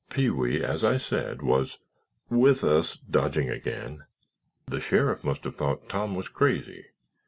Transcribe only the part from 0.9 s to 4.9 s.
said, was—with us (dodging again). The